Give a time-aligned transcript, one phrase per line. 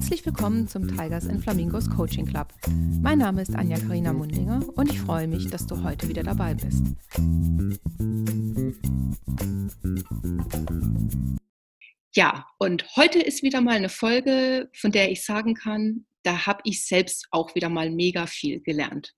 [0.00, 2.54] Herzlich willkommen zum Tigers and Flamingos Coaching Club.
[3.02, 6.54] Mein Name ist Anja Karina Mundinger und ich freue mich, dass du heute wieder dabei
[6.54, 6.82] bist.
[12.14, 16.62] Ja, und heute ist wieder mal eine Folge, von der ich sagen kann, da habe
[16.64, 19.12] ich selbst auch wieder mal mega viel gelernt.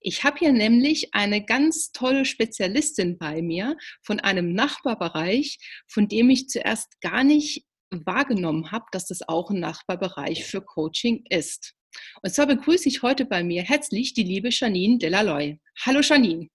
[0.00, 6.28] Ich habe hier nämlich eine ganz tolle Spezialistin bei mir von einem Nachbarbereich, von dem
[6.28, 7.64] ich zuerst gar nicht
[8.04, 11.74] wahrgenommen habe, dass das auch ein Nachbarbereich für Coaching ist.
[12.22, 15.60] Und zwar begrüße ich heute bei mir herzlich die liebe Janine Delaloy.
[15.84, 16.48] Hallo Janine.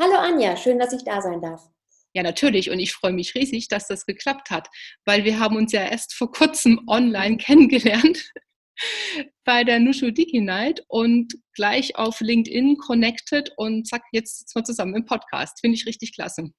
[0.00, 1.70] Hallo Anja, schön, dass ich da sein darf.
[2.16, 2.70] Ja, natürlich.
[2.70, 4.68] Und ich freue mich riesig, dass das geklappt hat,
[5.04, 8.32] weil wir haben uns ja erst vor kurzem online kennengelernt
[9.44, 14.64] bei der Nushu Diki Night und gleich auf LinkedIn connected und zack, jetzt sitzen wir
[14.64, 15.60] zusammen im Podcast.
[15.60, 16.50] Finde ich richtig klasse.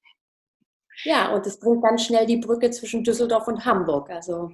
[1.04, 4.10] Ja, und es bringt ganz schnell die Brücke zwischen Düsseldorf und Hamburg.
[4.10, 4.52] Also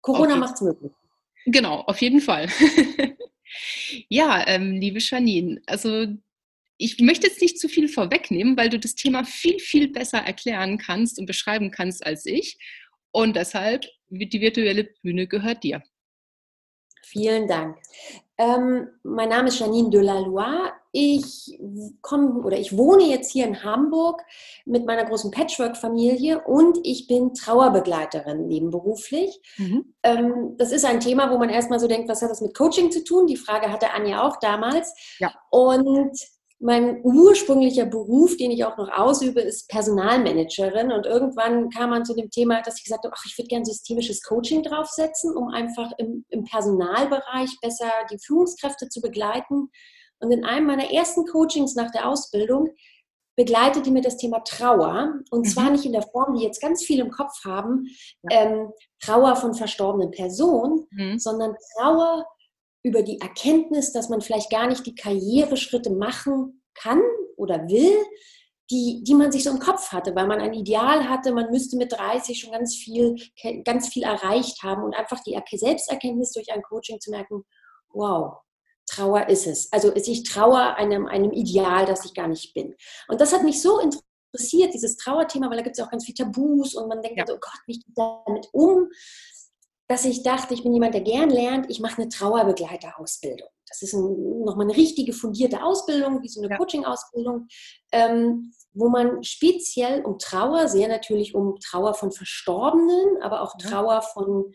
[0.00, 0.92] Corona macht es möglich.
[1.46, 2.48] Genau, auf jeden Fall.
[4.08, 6.06] ja, ähm, liebe Janine, also
[6.76, 10.78] ich möchte jetzt nicht zu viel vorwegnehmen, weil du das Thema viel, viel besser erklären
[10.78, 12.58] kannst und beschreiben kannst als ich.
[13.12, 15.82] Und deshalb, die virtuelle Bühne gehört dir.
[17.02, 17.78] Vielen Dank.
[18.38, 20.70] Ähm, mein Name ist Janine Delaloy.
[20.96, 21.58] Ich
[22.02, 24.22] komme oder ich wohne jetzt hier in Hamburg
[24.64, 29.40] mit meiner großen Patchwork-Familie und ich bin Trauerbegleiterin nebenberuflich.
[29.56, 29.92] Mhm.
[30.04, 32.92] Ähm, das ist ein Thema, wo man erstmal so denkt, was hat das mit Coaching
[32.92, 33.26] zu tun?
[33.26, 34.94] Die Frage hatte Anja auch damals.
[35.18, 35.32] Ja.
[35.50, 36.16] Und
[36.60, 40.92] mein ursprünglicher Beruf, den ich auch noch ausübe, ist Personalmanagerin.
[40.92, 43.64] Und irgendwann kam man zu dem Thema, dass ich gesagt habe, ach, ich würde gerne
[43.64, 49.70] systemisches Coaching draufsetzen, um einfach im, im Personalbereich besser die Führungskräfte zu begleiten.
[50.24, 52.70] Und in einem meiner ersten Coachings nach der Ausbildung
[53.36, 55.20] begleitete mir das Thema Trauer.
[55.30, 55.72] Und zwar mhm.
[55.72, 57.86] nicht in der Form, die jetzt ganz viel im Kopf haben,
[58.22, 58.40] ja.
[58.40, 61.18] ähm, Trauer von verstorbenen Personen, mhm.
[61.18, 62.26] sondern Trauer
[62.82, 67.00] über die Erkenntnis, dass man vielleicht gar nicht die Karriereschritte machen kann
[67.36, 67.96] oder will,
[68.70, 71.76] die, die man sich so im Kopf hatte, weil man ein Ideal hatte, man müsste
[71.76, 73.16] mit 30 schon ganz viel,
[73.64, 77.44] ganz viel erreicht haben und einfach die Selbsterkenntnis durch ein Coaching zu merken,
[77.90, 78.38] wow,
[78.94, 79.72] Trauer ist es.
[79.72, 82.74] Also ich traue einem, einem Ideal, das ich gar nicht bin.
[83.08, 86.04] Und das hat mich so interessiert, dieses Trauerthema, weil da gibt es ja auch ganz
[86.04, 87.24] viel Tabus und man denkt, ja.
[87.28, 88.88] oh Gott, wie geht damit um?
[89.88, 93.48] dass ich dachte, ich bin jemand, der gern lernt, ich mache eine Trauerbegleiterausbildung.
[93.68, 96.56] Das ist ein, nochmal eine richtige fundierte Ausbildung, wie so eine ja.
[96.56, 97.48] Coaching-Ausbildung,
[97.92, 104.00] ähm, wo man speziell um Trauer, sehr natürlich um Trauer von Verstorbenen, aber auch Trauer
[104.00, 104.54] von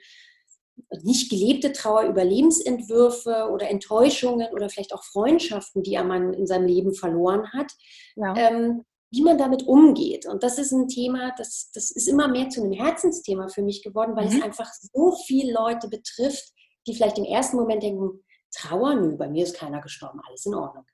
[1.03, 6.67] nicht gelebte Trauer über Lebensentwürfe oder Enttäuschungen oder vielleicht auch Freundschaften, die man in seinem
[6.67, 7.71] Leben verloren hat,
[8.15, 8.35] ja.
[8.35, 10.25] ähm, wie man damit umgeht.
[10.25, 13.83] Und das ist ein Thema, das, das ist immer mehr zu einem Herzensthema für mich
[13.83, 14.37] geworden, weil mhm.
[14.37, 16.53] es einfach so viele Leute betrifft,
[16.87, 20.55] die vielleicht im ersten Moment denken, Trauer, nö, bei mir ist keiner gestorben, alles in
[20.55, 20.85] Ordnung.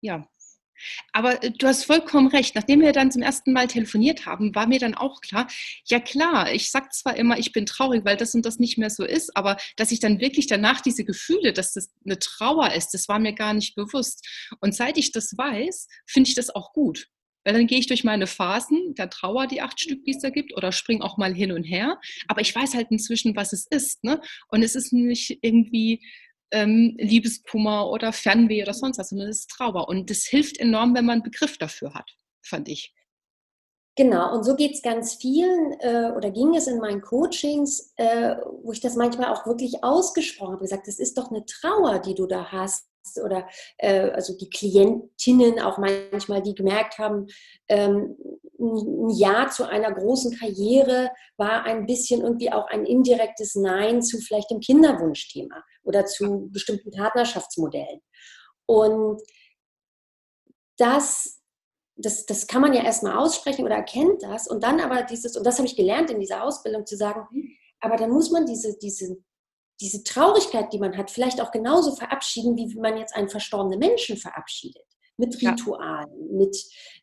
[0.00, 0.26] Ja.
[1.12, 2.54] Aber äh, du hast vollkommen recht.
[2.54, 5.48] Nachdem wir dann zum ersten Mal telefoniert haben, war mir dann auch klar,
[5.86, 8.90] ja klar, ich sage zwar immer, ich bin traurig, weil das und das nicht mehr
[8.90, 12.94] so ist, aber dass ich dann wirklich danach diese Gefühle, dass das eine Trauer ist,
[12.94, 14.26] das war mir gar nicht bewusst.
[14.60, 17.08] Und seit ich das weiß, finde ich das auch gut.
[17.44, 20.30] Weil dann gehe ich durch meine Phasen der Trauer, die acht Stück, die es da
[20.30, 22.00] gibt, oder springe auch mal hin und her.
[22.26, 24.02] Aber ich weiß halt inzwischen, was es ist.
[24.02, 24.20] Ne?
[24.48, 26.00] Und es ist nicht irgendwie
[26.50, 29.88] ähm, Liebeskummer oder Fernweh oder sonst was, sondern es ist Trauer.
[29.88, 32.10] Und das hilft enorm, wenn man einen Begriff dafür hat,
[32.42, 32.94] fand ich.
[33.96, 38.34] Genau, und so geht es ganz vielen äh, oder ging es in meinen Coachings, äh,
[38.62, 42.16] wo ich das manchmal auch wirklich ausgesprochen habe, gesagt, das ist doch eine Trauer, die
[42.16, 42.88] du da hast
[43.22, 43.48] oder
[43.78, 47.26] äh, also die Klientinnen auch manchmal, die gemerkt haben,
[47.68, 48.16] ähm,
[48.58, 54.18] ein Ja zu einer großen Karriere war ein bisschen irgendwie auch ein indirektes Nein zu
[54.18, 58.00] vielleicht dem Kinderwunschthema oder zu bestimmten Partnerschaftsmodellen.
[58.66, 59.20] Und
[60.78, 61.40] das,
[61.96, 65.44] das, das kann man ja erstmal aussprechen oder erkennt das und dann aber dieses, und
[65.44, 67.26] das habe ich gelernt in dieser Ausbildung zu sagen,
[67.80, 69.16] aber dann muss man diese, diese
[69.80, 74.16] diese Traurigkeit, die man hat, vielleicht auch genauso verabschieden, wie man jetzt einen verstorbenen Menschen
[74.16, 74.84] verabschiedet.
[75.16, 76.36] Mit Ritualen, ja.
[76.36, 76.56] mit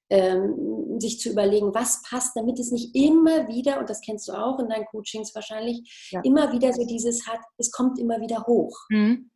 [0.09, 4.33] ähm, sich zu überlegen, was passt, damit es nicht immer wieder, und das kennst du
[4.33, 6.19] auch in deinen Coachings wahrscheinlich, ja.
[6.23, 8.77] immer wieder so dieses hat, es kommt immer wieder hoch.
[8.89, 9.31] Mhm.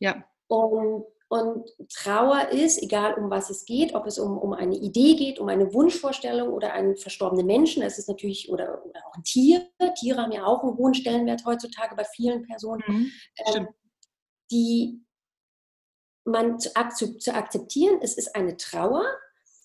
[0.00, 0.24] Ja.
[0.48, 5.14] Und und Trauer ist, egal um was es geht, ob es um, um eine Idee
[5.14, 9.24] geht, um eine Wunschvorstellung oder einen verstorbenen Menschen, es ist natürlich, oder, oder auch ein
[9.24, 9.66] Tier.
[9.98, 13.64] Tiere haben ja auch einen hohen Stellenwert heutzutage bei vielen Personen, mhm, äh,
[14.50, 15.00] die
[16.24, 19.06] man zu, zu akzeptieren, es ist eine Trauer.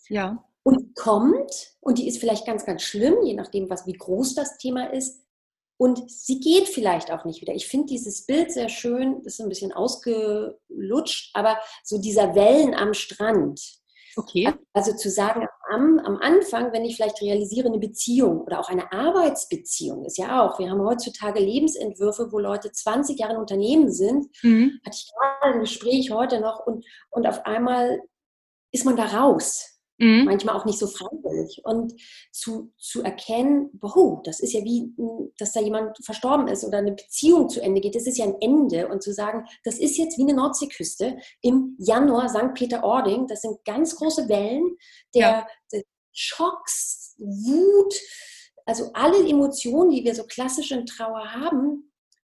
[0.07, 0.41] Ja.
[0.63, 4.57] Und kommt, und die ist vielleicht ganz, ganz schlimm, je nachdem, was, wie groß das
[4.57, 5.26] Thema ist,
[5.77, 7.53] und sie geht vielleicht auch nicht wieder.
[7.53, 12.73] Ich finde dieses Bild sehr schön, das ist ein bisschen ausgelutscht, aber so dieser Wellen
[12.73, 13.61] am Strand.
[14.17, 14.51] Okay.
[14.73, 18.91] Also zu sagen, am, am Anfang, wenn ich vielleicht realisiere, eine Beziehung oder auch eine
[18.91, 20.57] Arbeitsbeziehung ist ja auch.
[20.57, 24.25] Wir haben heutzutage Lebensentwürfe, wo Leute 20 Jahre in Unternehmen sind.
[24.41, 24.79] Mhm.
[24.83, 28.01] Hatte ich gerade ein Gespräch heute noch und, und auf einmal
[28.71, 29.76] ist man da raus.
[29.99, 30.25] Mhm.
[30.25, 31.61] Manchmal auch nicht so freiwillig.
[31.63, 31.93] Und
[32.31, 34.93] zu, zu erkennen, wow, das ist ja wie,
[35.37, 38.35] dass da jemand verstorben ist oder eine Beziehung zu Ende geht, das ist ja ein
[38.39, 38.87] Ende.
[38.87, 42.53] Und zu sagen, das ist jetzt wie eine Nordseeküste im Januar St.
[42.53, 44.77] Peter-Ording, das sind ganz große Wellen
[45.15, 45.47] der, ja.
[45.71, 45.83] der
[46.13, 47.93] Schocks, Wut,
[48.65, 51.86] also alle Emotionen, die wir so klassisch in Trauer haben,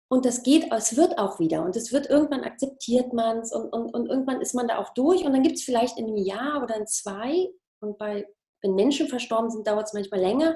[0.10, 1.64] und das geht, es wird auch wieder.
[1.64, 4.94] Und es wird irgendwann akzeptiert man es und, und, und irgendwann ist man da auch
[4.94, 5.26] durch.
[5.26, 7.50] Und dann gibt es vielleicht in einem Jahr oder in zwei,
[7.82, 8.26] und bei,
[8.62, 10.56] wenn Menschen verstorben sind, dauert es manchmal länger,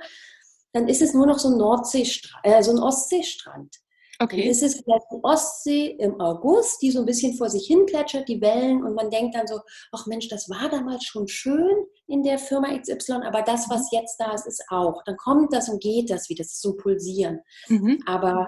[0.74, 3.76] dann ist es nur noch so ein Nordseestrand, äh, so ein Ostseestrand.
[4.20, 4.38] Okay.
[4.42, 7.86] Dann ist es vielleicht eine Ostsee im August, die so ein bisschen vor sich hin
[7.88, 9.60] plätschert, die Wellen, und man denkt dann so,
[9.92, 11.76] ach Mensch, das war damals schon schön
[12.08, 15.04] in der Firma XY, aber das, was jetzt da ist, ist auch.
[15.06, 17.42] Dann kommt das und geht das wieder, das ist so ein Pulsieren.
[17.68, 18.00] Mhm.
[18.06, 18.48] Aber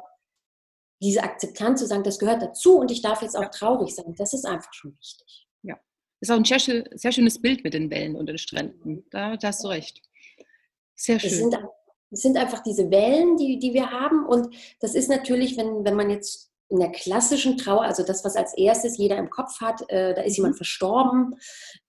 [1.03, 4.33] diese Akzeptanz zu sagen, das gehört dazu und ich darf jetzt auch traurig sein, das
[4.33, 5.47] ist einfach schon wichtig.
[5.61, 5.77] Ja,
[6.21, 9.05] ist auch ein sehr, sehr schönes Bild mit den Wellen und den Stränden.
[9.11, 10.01] Da, da hast du recht.
[10.95, 11.29] Sehr schön.
[11.29, 11.57] Es sind,
[12.11, 15.95] es sind einfach diese Wellen, die, die wir haben und das ist natürlich, wenn, wenn
[15.95, 19.83] man jetzt in der klassischen Trauer, also das, was als erstes jeder im Kopf hat,
[19.89, 20.57] äh, da ist jemand mhm.
[20.57, 21.35] verstorben,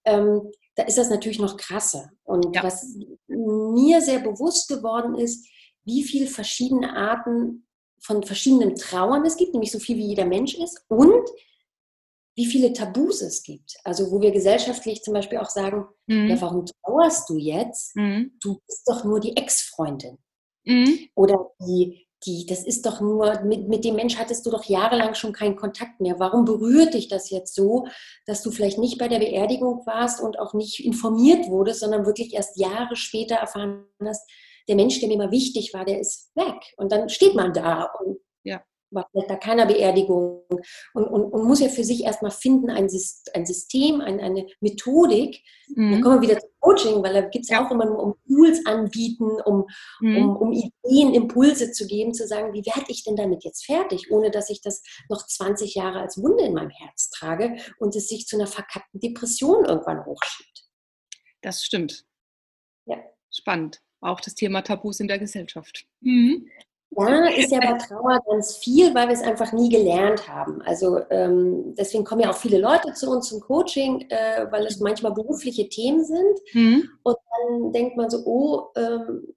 [0.04, 2.10] ähm, da ist das natürlich noch krasser.
[2.24, 2.64] Und ja.
[2.64, 2.96] was
[3.28, 5.46] mir sehr bewusst geworden ist,
[5.84, 7.64] wie viele verschiedene Arten
[8.04, 11.28] von verschiedenen Trauern es gibt, nämlich so viel wie jeder Mensch ist und
[12.36, 13.76] wie viele Tabus es gibt.
[13.84, 16.28] Also wo wir gesellschaftlich zum Beispiel auch sagen, mhm.
[16.28, 17.96] ja, warum trauerst du jetzt?
[17.96, 18.32] Mhm.
[18.42, 20.18] Du bist doch nur die Ex-Freundin.
[20.64, 21.08] Mhm.
[21.14, 25.14] Oder die, die, das ist doch nur, mit, mit dem Mensch hattest du doch jahrelang
[25.14, 26.18] schon keinen Kontakt mehr.
[26.18, 27.86] Warum berührt dich das jetzt so,
[28.26, 32.34] dass du vielleicht nicht bei der Beerdigung warst und auch nicht informiert wurdest, sondern wirklich
[32.34, 34.28] erst Jahre später erfahren hast,
[34.68, 36.74] der Mensch, der mir immer wichtig war, der ist weg.
[36.76, 38.62] Und dann steht man da und ja.
[38.90, 40.44] war vielleicht bei keiner Beerdigung
[40.94, 42.88] und, und, und, muss ja für sich erstmal finden, ein,
[43.34, 45.42] ein System, ein, eine Methodik.
[45.68, 45.92] Mhm.
[45.92, 48.14] Dann kommen wir wieder zum Coaching, weil da gibt es ja auch immer nur um
[48.26, 49.66] Tools anbieten, um,
[50.00, 50.16] mhm.
[50.16, 54.10] um, um Ideen, Impulse zu geben, zu sagen, wie werde ich denn damit jetzt fertig,
[54.10, 58.08] ohne dass ich das noch 20 Jahre als Wunde in meinem Herz trage und es
[58.08, 60.64] sich zu einer verkackten Depression irgendwann hochschiebt.
[61.42, 62.06] Das stimmt.
[62.86, 62.96] Ja.
[63.30, 65.86] Spannend auch das Thema Tabus in der Gesellschaft.
[66.00, 66.46] Mhm.
[66.96, 70.62] Ja, ist ja bei Trauer ganz viel, weil wir es einfach nie gelernt haben.
[70.62, 74.78] Also ähm, deswegen kommen ja auch viele Leute zu uns zum Coaching, äh, weil es
[74.78, 76.38] manchmal berufliche Themen sind.
[76.52, 76.88] Mhm.
[77.02, 79.34] Und dann denkt man so, oh, ähm,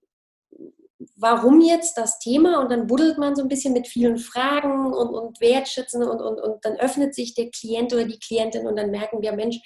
[1.15, 2.61] warum jetzt das Thema?
[2.61, 6.39] Und dann buddelt man so ein bisschen mit vielen Fragen und, und Wertschätzen und, und,
[6.39, 9.57] und dann öffnet sich der Klient oder die Klientin und dann merken wir, Mensch,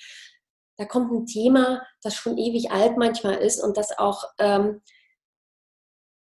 [0.81, 4.81] da kommt ein Thema, das schon ewig alt manchmal ist und das auch, ähm,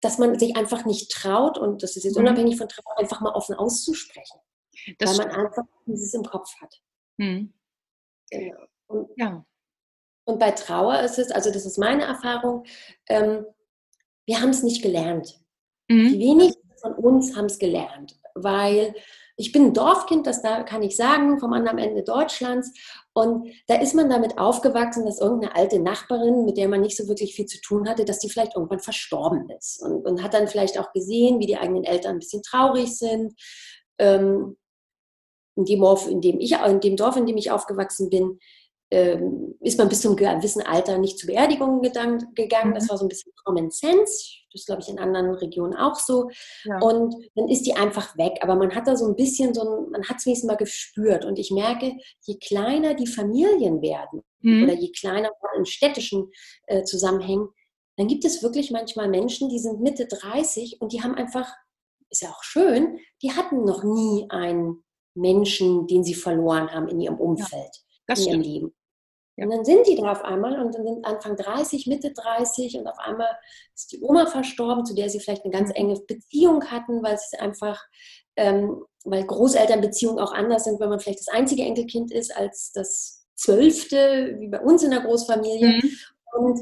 [0.01, 2.27] dass man sich einfach nicht traut, und das ist jetzt mhm.
[2.27, 4.39] unabhängig von Trauer, einfach mal offen auszusprechen.
[5.01, 6.73] Das weil man einfach dieses im Kopf hat.
[7.17, 7.53] Mhm.
[8.31, 8.61] Genau.
[8.87, 9.45] Und, ja.
[10.25, 12.65] und bei Trauer ist es, also das ist meine Erfahrung,
[13.09, 13.45] ähm,
[14.27, 15.41] wir haben es nicht gelernt.
[15.89, 16.13] Mhm.
[16.13, 18.95] Die wenigsten von uns haben es gelernt, weil
[19.37, 22.73] ich bin ein Dorfkind, das da kann ich sagen, vom anderen Ende Deutschlands.
[23.13, 27.09] Und da ist man damit aufgewachsen, dass irgendeine alte Nachbarin, mit der man nicht so
[27.09, 29.83] wirklich viel zu tun hatte, dass die vielleicht irgendwann verstorben ist.
[29.83, 33.35] Und, und hat dann vielleicht auch gesehen, wie die eigenen Eltern ein bisschen traurig sind.
[33.99, 34.57] Ähm,
[35.57, 38.39] in, dem Dorf, in, dem ich, in dem Dorf, in dem ich aufgewachsen bin,
[38.91, 42.75] ähm, ist man bis zum gewissen Alter nicht zu Beerdigungen gegangen.
[42.75, 42.89] Das mhm.
[42.89, 44.43] war so ein bisschen Common Sense.
[44.53, 46.31] Das ist, glaube ich, in anderen Regionen auch so.
[46.65, 46.79] Ja.
[46.81, 48.39] Und dann ist die einfach weg.
[48.43, 51.25] Aber man hat da so ein bisschen so ein, man hat es wenigstens mal gespürt.
[51.25, 54.65] Und ich merke, je kleiner die Familien werden mhm.
[54.65, 56.31] oder je kleiner in städtischen
[56.67, 57.49] äh, Zusammenhängen,
[57.97, 61.53] dann gibt es wirklich manchmal Menschen, die sind Mitte 30 und die haben einfach,
[62.11, 67.01] ist ja auch schön, die hatten noch nie einen Menschen, den sie verloren haben in
[67.01, 68.47] ihrem Umfeld, ja, in ihrem stimmt.
[68.47, 68.75] Leben.
[69.37, 72.87] Und dann sind die da auf einmal und dann sind Anfang 30, Mitte 30 und
[72.87, 73.37] auf einmal
[73.75, 77.39] ist die Oma verstorben, zu der sie vielleicht eine ganz enge Beziehung hatten, weil sie
[77.41, 77.83] einfach,
[78.37, 83.27] ähm, weil Großelternbeziehungen auch anders sind, wenn man vielleicht das einzige Enkelkind ist als das
[83.35, 85.83] zwölfte, wie bei uns in der Großfamilie.
[85.83, 85.91] Mhm.
[86.33, 86.61] Und,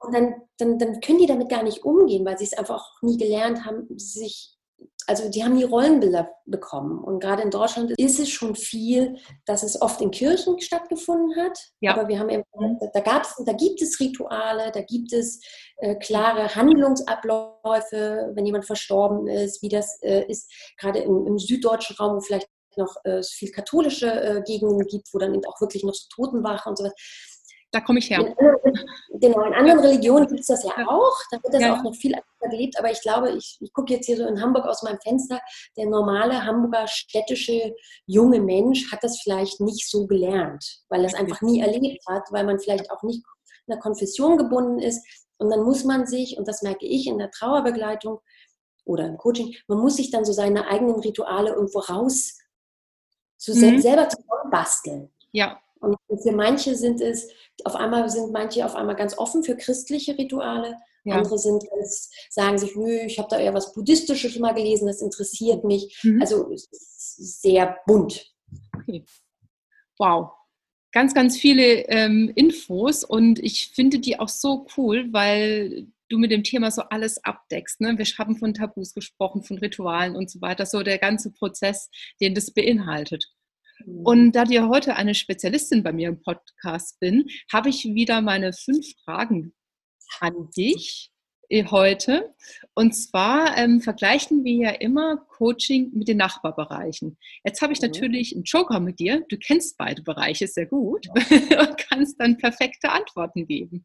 [0.00, 3.02] und dann, dann, dann können die damit gar nicht umgehen, weil sie es einfach auch
[3.02, 4.56] nie gelernt haben, sich
[5.06, 7.02] also die haben die Rollenbilder bekommen.
[7.02, 11.58] Und gerade in Deutschland ist es schon viel, dass es oft in Kirchen stattgefunden hat.
[11.80, 11.94] Ja.
[11.94, 12.44] Aber wir haben eben,
[12.92, 15.40] da, gab's, da gibt es Rituale, da gibt es
[15.78, 21.96] äh, klare Handlungsabläufe, wenn jemand verstorben ist, wie das äh, ist, gerade im, im, süddeutschen
[21.96, 25.84] Raum, wo vielleicht noch äh, viel katholische äh, Gegenden gibt, wo dann eben auch wirklich
[25.84, 26.94] noch so Totenwache und so was
[27.72, 28.20] da komme ich her.
[28.20, 31.16] In, genau, in anderen Religionen gibt es das ja auch.
[31.30, 31.74] Da wird das ja.
[31.74, 32.78] auch noch viel gelebt.
[32.78, 35.40] Aber ich glaube, ich, ich gucke jetzt hier so in Hamburg aus meinem Fenster.
[35.76, 37.74] Der normale Hamburger städtische
[38.06, 42.24] junge Mensch hat das vielleicht nicht so gelernt, weil er es einfach nie erlebt hat,
[42.30, 43.24] weil man vielleicht auch nicht
[43.66, 45.02] in einer Konfession gebunden ist.
[45.38, 48.20] Und dann muss man sich, und das merke ich in der Trauerbegleitung
[48.84, 52.38] oder im Coaching, man muss sich dann so seine eigenen Rituale irgendwo raus,
[53.38, 53.80] so mhm.
[53.80, 55.10] selber zusammenbasteln.
[55.32, 55.61] Ja.
[55.82, 57.28] Und für manche sind es,
[57.64, 60.76] auf einmal sind manche auf einmal ganz offen für christliche Rituale.
[61.04, 61.16] Ja.
[61.16, 65.02] Andere sind ganz, sagen sich, nö, ich habe da eher was Buddhistisches mal gelesen, das
[65.02, 65.98] interessiert mich.
[66.04, 66.20] Mhm.
[66.20, 68.32] Also sehr bunt.
[68.76, 69.04] Okay.
[69.98, 70.30] Wow.
[70.92, 76.30] Ganz, ganz viele ähm, Infos und ich finde die auch so cool, weil du mit
[76.30, 77.80] dem Thema so alles abdeckst.
[77.80, 77.96] Ne?
[77.96, 82.34] Wir haben von Tabus gesprochen, von Ritualen und so weiter, so der ganze Prozess, den
[82.34, 83.32] das beinhaltet.
[84.04, 88.52] Und da dir heute eine Spezialistin bei mir im Podcast bin, habe ich wieder meine
[88.52, 89.52] fünf Fragen
[90.20, 91.12] an dich
[91.52, 92.34] äh, heute.
[92.74, 97.18] Und zwar ähm, vergleichen wir ja immer Coaching mit den Nachbarbereichen.
[97.44, 97.88] Jetzt habe ich mhm.
[97.88, 99.24] natürlich einen Joker mit dir.
[99.28, 101.60] Du kennst beide Bereiche sehr gut ja.
[101.60, 103.84] und kannst dann perfekte Antworten geben.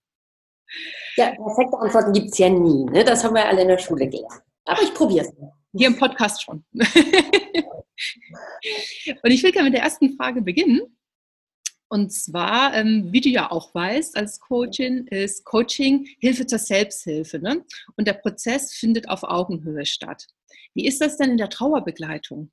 [1.15, 2.85] Ja, perfekte Antworten gibt es ja nie.
[2.85, 3.03] Ne?
[3.03, 4.41] Das haben wir alle in der Schule gelernt.
[4.65, 5.33] Aber ich probiere es.
[5.73, 6.63] Hier im Podcast schon.
[9.23, 10.97] Und ich will gerne mit der ersten Frage beginnen.
[11.89, 17.39] Und zwar, ähm, wie du ja auch weißt, als Coachin ist Coaching Hilfe zur Selbsthilfe.
[17.39, 17.65] Ne?
[17.95, 20.27] Und der Prozess findet auf Augenhöhe statt.
[20.73, 22.51] Wie ist das denn in der Trauerbegleitung?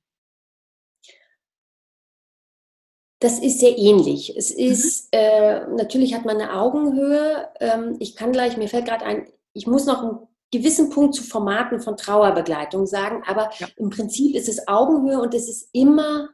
[3.19, 4.35] Das ist sehr ähnlich.
[4.37, 4.63] Es mhm.
[4.63, 5.19] ist, mhm.
[5.19, 7.49] äh, natürlich hat man eine Augenhöhe.
[7.59, 11.23] Ähm, ich kann gleich, mir fällt gerade ein, ich muss noch einen gewissen Punkt zu
[11.23, 13.67] Formaten von Trauerbegleitung sagen, aber ja.
[13.77, 16.29] im Prinzip ist es Augenhöhe und es ist immer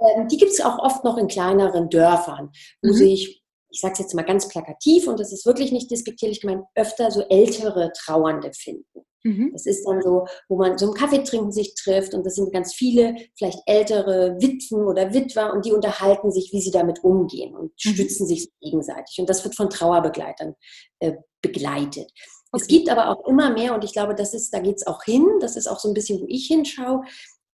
[0.00, 2.50] Ähm, die gibt es auch oft noch in kleineren Dörfern,
[2.82, 2.94] wo mhm.
[2.94, 6.64] sich ich sage es jetzt mal ganz plakativ und das ist wirklich nicht despektierlich gemeint,
[6.74, 9.05] öfter so ältere Trauernde finden.
[9.26, 9.50] Mhm.
[9.52, 12.74] Das ist dann so, wo man zum Kaffee trinken sich trifft und das sind ganz
[12.74, 17.72] viele, vielleicht ältere Witwen oder Witwer und die unterhalten sich, wie sie damit umgehen und
[17.84, 17.90] mhm.
[17.90, 19.16] stützen sich gegenseitig.
[19.18, 20.54] Und das wird von Trauerbegleitern
[21.00, 22.12] äh, begleitet.
[22.52, 22.62] Okay.
[22.62, 25.02] Es gibt aber auch immer mehr und ich glaube, das ist, da geht es auch
[25.02, 27.02] hin, das ist auch so ein bisschen, wo ich hinschaue.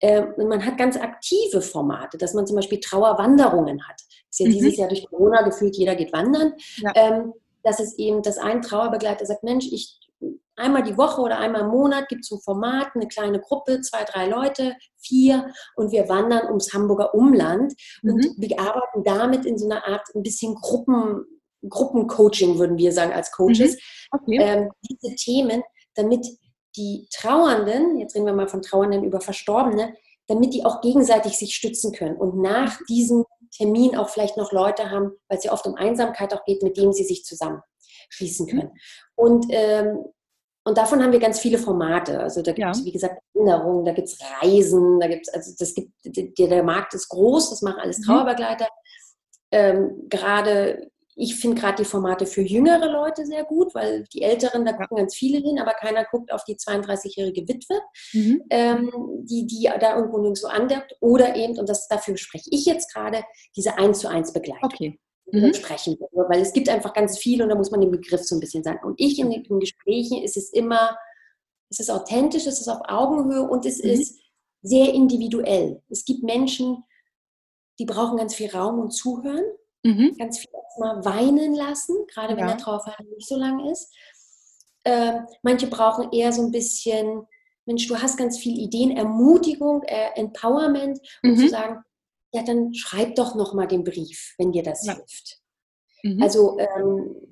[0.00, 4.00] Äh, man hat ganz aktive Formate, dass man zum Beispiel Trauerwanderungen hat.
[4.00, 4.52] Das ist ja mhm.
[4.52, 6.54] dieses Jahr durch Corona gefühlt, jeder geht wandern.
[6.78, 6.92] Ja.
[6.96, 9.99] Ähm, dass es eben, dass ein Trauerbegleiter sagt, Mensch, ich
[10.60, 14.04] einmal die Woche oder einmal im Monat gibt es ein Format, eine kleine Gruppe, zwei,
[14.04, 18.12] drei Leute, vier und wir wandern ums Hamburger Umland mhm.
[18.12, 21.24] und wir arbeiten damit in so einer Art ein bisschen Gruppen,
[21.68, 23.76] Gruppencoaching, würden wir sagen als Coaches,
[24.12, 24.18] mhm.
[24.20, 24.38] okay.
[24.40, 25.62] ähm, diese Themen,
[25.94, 26.26] damit
[26.76, 29.94] die Trauernden, jetzt reden wir mal von Trauernden über Verstorbene,
[30.28, 34.90] damit die auch gegenseitig sich stützen können und nach diesem Termin auch vielleicht noch Leute
[34.90, 38.50] haben, weil es ja oft um Einsamkeit auch geht, mit denen sie sich zusammenschließen mhm.
[38.50, 38.70] können.
[39.16, 40.04] Und ähm,
[40.64, 42.20] und davon haben wir ganz viele Formate.
[42.20, 42.84] Also da gibt es, ja.
[42.84, 46.62] wie gesagt, Erinnerungen, da gibt es Reisen, da gibt es, also das gibt, der, der,
[46.62, 48.02] Markt ist groß, das machen alles mhm.
[48.04, 48.68] Trauerbegleiter.
[49.52, 54.64] Ähm, gerade, ich finde gerade die Formate für jüngere Leute sehr gut, weil die Älteren,
[54.64, 57.80] da gucken ganz viele hin, aber keiner guckt auf die 32-jährige Witwe,
[58.12, 58.42] mhm.
[58.50, 58.90] ähm,
[59.22, 60.94] die, die da irgendwo nirgendwo andeckt.
[61.00, 63.24] Oder eben, und das, dafür spreche ich jetzt gerade,
[63.56, 64.64] diese 1 zu 1 Begleitung.
[64.64, 64.98] Okay
[65.32, 65.54] mhm.
[65.54, 65.96] sprechen.
[66.12, 68.62] Weil es gibt einfach ganz viel und da muss man den Begriff so ein bisschen
[68.62, 68.80] sagen.
[68.84, 70.96] Und ich in den Gesprächen ist es immer,
[71.70, 73.90] es ist authentisch, es ist auf Augenhöhe und es mhm.
[73.90, 74.20] ist
[74.62, 75.82] sehr individuell.
[75.88, 76.84] Es gibt Menschen,
[77.78, 79.44] die brauchen ganz viel Raum und Zuhören,
[79.82, 80.16] mhm.
[80.18, 82.54] ganz viel erstmal weinen lassen, gerade wenn ja.
[82.54, 83.92] der Trauerfall nicht so lang ist.
[84.84, 87.26] Äh, manche brauchen eher so ein bisschen,
[87.66, 91.36] Mensch, du hast ganz viele Ideen, Ermutigung, äh, Empowerment, um mhm.
[91.36, 91.82] zu sagen,
[92.32, 94.94] ja, dann schreib doch noch mal den Brief, wenn dir das Ja.
[94.94, 95.40] hilft.
[96.02, 96.22] Mhm.
[96.22, 97.30] Also, ähm,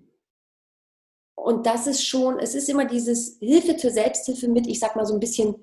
[1.34, 5.06] und das ist schon, es ist immer dieses Hilfe zur Selbsthilfe mit, ich sag mal
[5.06, 5.54] so ein bisschen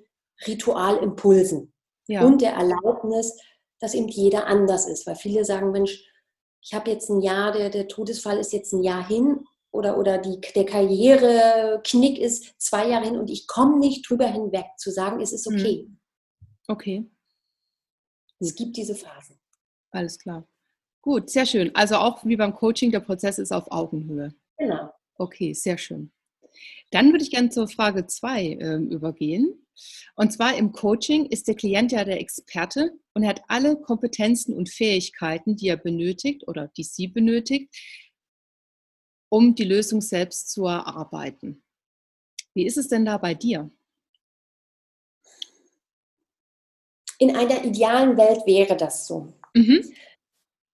[0.47, 1.73] Ritualimpulsen
[2.07, 2.25] ja.
[2.25, 3.37] und der Erlaubnis,
[3.79, 5.05] dass eben jeder anders ist.
[5.05, 6.03] Weil viele sagen, Mensch,
[6.61, 10.17] ich habe jetzt ein Jahr, der, der Todesfall ist jetzt ein Jahr hin oder, oder
[10.17, 15.21] die, der Karriereknick ist zwei Jahre hin und ich komme nicht drüber hinweg, zu sagen,
[15.21, 15.87] es ist okay.
[16.67, 17.05] Okay,
[18.39, 19.39] Es gibt diese Phasen.
[19.91, 20.47] alles klar.
[21.01, 21.73] Gut, sehr schön.
[21.75, 24.33] Also auch wie beim Coaching, der Prozess ist auf Augenhöhe.
[24.57, 24.91] Genau.
[25.17, 26.11] Okay, sehr schön.
[26.91, 29.65] Dann würde ich gerne zur Frage 2 ähm, übergehen.
[30.15, 34.55] Und zwar im Coaching ist der Klient ja der Experte und er hat alle Kompetenzen
[34.55, 37.75] und Fähigkeiten, die er benötigt oder die sie benötigt,
[39.29, 41.63] um die Lösung selbst zu erarbeiten.
[42.53, 43.69] Wie ist es denn da bei dir?
[47.19, 49.27] In einer idealen Welt wäre das so.
[49.53, 49.83] Mhm.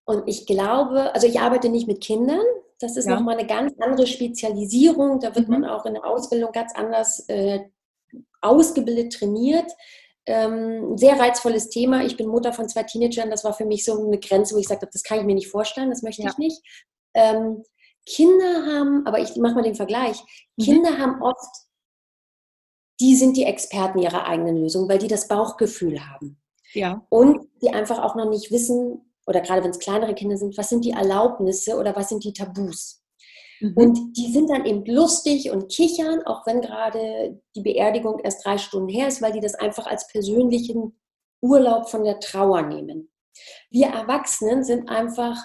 [0.05, 2.41] Und ich glaube, also ich arbeite nicht mit Kindern.
[2.79, 3.15] Das ist Ja.
[3.15, 5.19] nochmal eine ganz andere Spezialisierung.
[5.19, 5.61] Da wird Mhm.
[5.61, 7.59] man auch in der Ausbildung ganz anders äh,
[8.41, 9.71] ausgebildet, trainiert.
[10.25, 12.03] Ähm, ein sehr reizvolles Thema.
[12.03, 13.29] Ich bin Mutter von zwei Teenagern.
[13.29, 15.35] Das war für mich so eine Grenze, wo ich gesagt habe, das kann ich mir
[15.35, 16.29] nicht vorstellen, das möchte Ja.
[16.31, 16.61] ich nicht.
[17.13, 17.63] Ähm,
[18.05, 20.21] Kinder haben, aber ich mache mal den Vergleich.
[20.57, 20.63] Mhm.
[20.63, 21.45] Kinder haben oft,
[23.01, 26.37] die sind die Experten ihrer eigenen Lösung, weil die das Bauchgefühl haben
[26.73, 27.05] Ja.
[27.09, 30.69] und die einfach auch noch nicht wissen, oder gerade wenn es kleinere Kinder sind, was
[30.69, 33.03] sind die Erlaubnisse oder was sind die Tabus.
[33.59, 33.73] Mhm.
[33.75, 38.57] Und die sind dann eben lustig und kichern, auch wenn gerade die Beerdigung erst drei
[38.57, 40.97] Stunden her ist, weil die das einfach als persönlichen
[41.41, 43.09] Urlaub von der Trauer nehmen.
[43.69, 45.37] Wir Erwachsenen sind einfach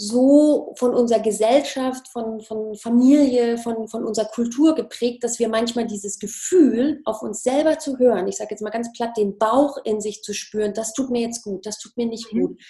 [0.00, 5.88] so von unserer Gesellschaft, von, von Familie, von, von unserer Kultur geprägt, dass wir manchmal
[5.88, 9.76] dieses Gefühl, auf uns selber zu hören, ich sage jetzt mal ganz platt, den Bauch
[9.82, 12.40] in sich zu spüren, das tut mir jetzt gut, das tut mir nicht Mhm.
[12.40, 12.62] gut,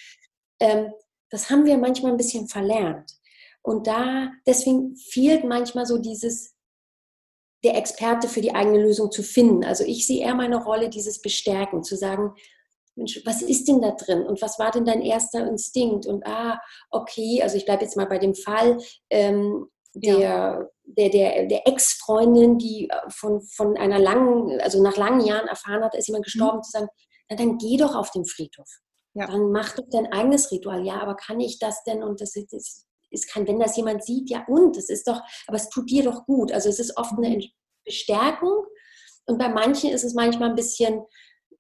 [0.60, 0.92] ähm,
[1.28, 3.12] das haben wir manchmal ein bisschen verlernt.
[3.60, 6.54] Und da, deswegen fehlt manchmal so dieses,
[7.62, 9.64] der Experte für die eigene Lösung zu finden.
[9.64, 12.32] Also ich sehe eher meine Rolle, dieses Bestärken, zu sagen,
[12.98, 16.06] Mensch, was ist denn da drin und was war denn dein erster Instinkt?
[16.06, 21.46] Und ah, okay, also ich bleibe jetzt mal bei dem Fall ähm, der, der, der,
[21.46, 26.08] der Ex-Freundin, die äh, von, von einer langen, also nach langen Jahren erfahren hat, ist
[26.08, 26.88] jemand gestorben, zu sagen,
[27.30, 28.68] na dann geh doch auf den Friedhof.
[29.14, 29.26] Ja.
[29.26, 30.84] Dann mach doch dein eigenes Ritual.
[30.84, 32.02] Ja, aber kann ich das denn?
[32.02, 35.20] Und das ist, das ist kein, wenn das jemand sieht, ja und, es ist doch,
[35.46, 36.52] aber es tut dir doch gut.
[36.52, 37.52] Also es ist oft eine Ent-
[37.84, 38.64] Bestärkung
[39.26, 41.00] und bei manchen ist es manchmal ein bisschen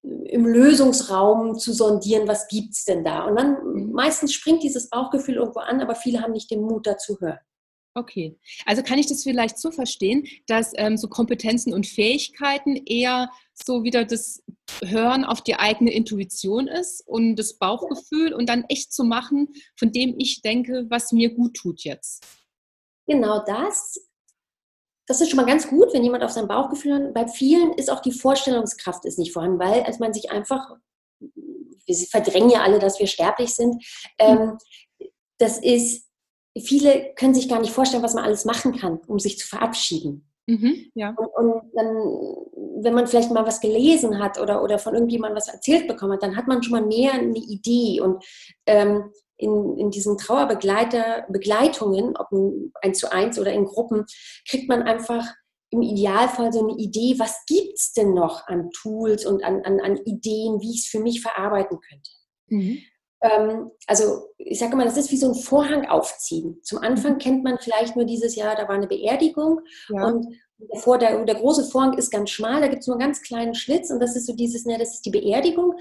[0.02, 3.24] im Lösungsraum zu sondieren, was gibt es denn da?
[3.24, 3.92] Und dann Mhm.
[3.92, 7.38] meistens springt dieses Bauchgefühl irgendwo an, aber viele haben nicht den Mut dazu hören.
[7.94, 8.38] Okay.
[8.64, 13.82] Also kann ich das vielleicht so verstehen, dass ähm, so Kompetenzen und Fähigkeiten eher so
[13.82, 14.42] wieder das
[14.84, 19.90] Hören auf die eigene Intuition ist und das Bauchgefühl und dann echt zu machen, von
[19.90, 22.24] dem ich denke, was mir gut tut jetzt.
[23.08, 23.98] Genau das.
[25.08, 27.14] Das ist schon mal ganz gut, wenn jemand auf sein Bauchgefühl hört.
[27.14, 30.76] Bei vielen ist auch die Vorstellungskraft ist nicht vorhanden, weil als man sich einfach,
[31.18, 33.82] wir verdrängen ja alle, dass wir sterblich sind.
[34.18, 34.58] Ähm,
[35.38, 36.06] das ist,
[36.58, 40.28] viele können sich gar nicht vorstellen, was man alles machen kann, um sich zu verabschieden.
[40.46, 41.14] Mhm, ja.
[41.16, 45.48] Und, und dann, wenn man vielleicht mal was gelesen hat oder, oder von irgendjemandem was
[45.48, 48.00] erzählt bekommen hat, dann hat man schon mal mehr eine Idee.
[48.00, 48.22] Und
[48.66, 54.04] ähm, in, in diesen Trauerbegleitungen, ob nun eins zu eins oder in Gruppen,
[54.48, 55.24] kriegt man einfach
[55.70, 59.80] im Idealfall so eine Idee, was gibt es denn noch an Tools und an, an,
[59.80, 62.10] an Ideen, wie ich es für mich verarbeiten könnte.
[62.48, 62.78] Mhm.
[63.20, 66.60] Ähm, also ich sage mal, das ist wie so ein Vorhang aufziehen.
[66.62, 70.06] Zum Anfang kennt man vielleicht nur dieses Jahr, da war eine Beerdigung Ja.
[70.06, 70.26] und
[70.72, 73.54] davor der, der große Vorhang ist ganz schmal, da gibt es nur einen ganz kleinen
[73.54, 75.74] Schlitz und das ist so dieses, ne, das ist die Beerdigung.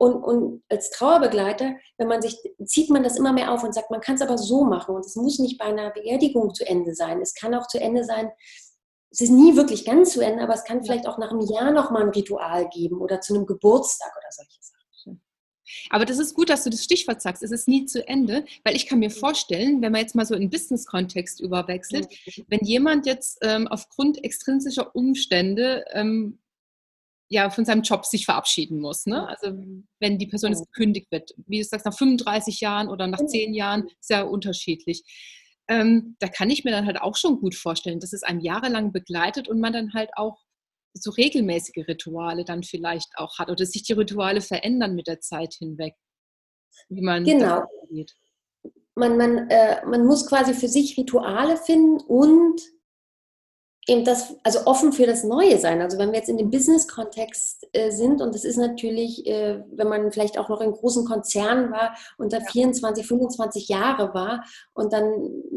[0.00, 3.90] Und, und als Trauerbegleiter, wenn man sich, zieht man das immer mehr auf und sagt,
[3.90, 6.94] man kann es aber so machen und es muss nicht bei einer Beerdigung zu Ende
[6.94, 7.20] sein.
[7.20, 8.30] Es kann auch zu Ende sein,
[9.10, 11.70] es ist nie wirklich ganz zu Ende, aber es kann vielleicht auch nach einem Jahr
[11.70, 15.20] nochmal ein Ritual geben oder zu einem Geburtstag oder solche Sachen.
[15.90, 17.42] Aber das ist gut, dass du das Stichwort sagst.
[17.42, 20.34] Es ist nie zu Ende, weil ich kann mir vorstellen, wenn man jetzt mal so
[20.34, 22.08] in Business-Kontext überwechselt,
[22.48, 26.39] wenn jemand jetzt ähm, aufgrund extrinsischer Umstände ähm,
[27.30, 29.06] ja von seinem Job sich verabschieden muss.
[29.06, 29.26] Ne?
[29.28, 29.52] Also
[30.00, 33.54] wenn die Person jetzt gekündigt wird, wie du sagst, nach 35 Jahren oder nach 10
[33.54, 35.04] Jahren, sehr unterschiedlich.
[35.68, 38.90] Ähm, da kann ich mir dann halt auch schon gut vorstellen, dass es einem jahrelang
[38.92, 40.40] begleitet und man dann halt auch
[40.92, 45.54] so regelmäßige Rituale dann vielleicht auch hat oder sich die Rituale verändern mit der Zeit
[45.54, 45.94] hinweg.
[46.88, 47.62] Wie man Genau.
[48.96, 52.60] man, man, äh, man muss quasi für sich Rituale finden und
[53.86, 55.80] eben das, also offen für das Neue sein.
[55.80, 59.88] Also wenn wir jetzt in dem Business-Kontext äh, sind und das ist natürlich, äh, wenn
[59.88, 62.44] man vielleicht auch noch in großen Konzernen war und da ja.
[62.44, 65.12] 24, 25 Jahre war und dann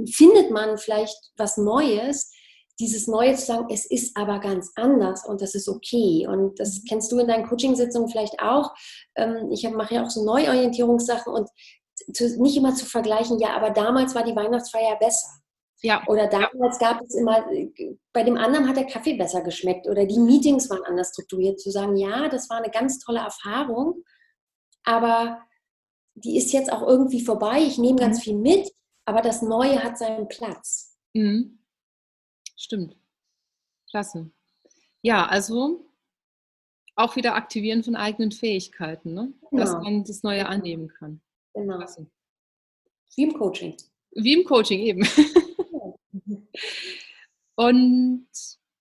[0.10, 2.32] findet man vielleicht was Neues,
[2.80, 6.26] dieses Neue zu sagen, es ist aber ganz anders und das ist okay.
[6.28, 6.86] Und das mhm.
[6.90, 8.74] kennst du in deinen Coachingsitzungen vielleicht auch.
[9.16, 11.50] Ähm, ich mache ja auch so Neuorientierungssachen und
[12.14, 15.28] zu, nicht immer zu vergleichen, ja, aber damals war die Weihnachtsfeier besser.
[15.84, 16.02] Ja.
[16.08, 17.46] Oder damals gab es immer,
[18.14, 21.60] bei dem anderen hat der Kaffee besser geschmeckt oder die Meetings waren anders strukturiert.
[21.60, 24.04] Zu sagen, ja, das war eine ganz tolle Erfahrung,
[24.86, 25.42] aber
[26.16, 27.62] die ist jetzt auch irgendwie vorbei.
[27.62, 28.22] Ich nehme ganz mhm.
[28.22, 28.72] viel mit,
[29.06, 30.98] aber das Neue hat seinen Platz.
[31.14, 31.60] Mhm.
[32.56, 32.96] Stimmt.
[33.90, 34.32] Klasse.
[35.02, 35.86] Ja, also
[36.96, 39.34] auch wieder aktivieren von eigenen Fähigkeiten, ne?
[39.50, 39.62] Genau.
[39.62, 41.20] dass man das Neue annehmen kann.
[41.54, 41.78] Genau.
[41.78, 42.08] Klasse.
[43.16, 43.76] Wie im Coaching.
[44.12, 45.06] Wie im Coaching eben.
[47.56, 48.28] Und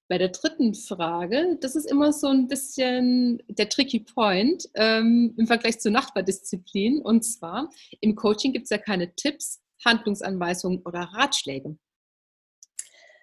[0.08, 5.46] bei der dritten Frage, das ist immer so ein bisschen der tricky Point ähm, im
[5.46, 7.00] Vergleich zur Nachbardisziplin.
[7.00, 11.78] Und zwar, im Coaching gibt es ja keine Tipps, Handlungsanweisungen oder Ratschläge.